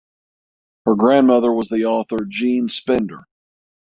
Her 0.87 0.95
grandmother 0.95 1.53
was 1.53 1.69
the 1.69 1.85
author 1.85 2.25
Jean 2.27 2.69
Spender. 2.69 3.27